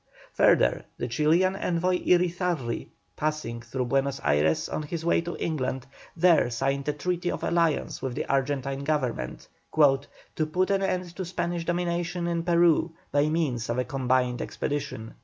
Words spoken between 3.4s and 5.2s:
through Buenos Ayres on his